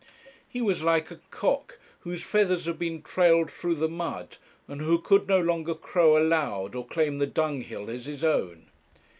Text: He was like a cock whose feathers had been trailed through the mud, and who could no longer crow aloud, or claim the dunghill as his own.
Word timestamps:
He 0.49 0.63
was 0.63 0.81
like 0.81 1.11
a 1.11 1.19
cock 1.29 1.77
whose 1.99 2.23
feathers 2.23 2.65
had 2.65 2.79
been 2.79 3.03
trailed 3.03 3.51
through 3.51 3.75
the 3.75 3.87
mud, 3.87 4.37
and 4.67 4.81
who 4.81 4.97
could 4.97 5.27
no 5.27 5.39
longer 5.39 5.75
crow 5.75 6.17
aloud, 6.17 6.73
or 6.73 6.83
claim 6.87 7.19
the 7.19 7.27
dunghill 7.27 7.87
as 7.87 8.07
his 8.07 8.23
own. 8.23 8.65